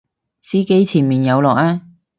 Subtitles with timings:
[0.41, 1.83] 司機前面有落啊！